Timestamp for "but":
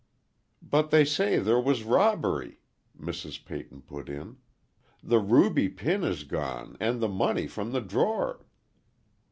0.63-0.89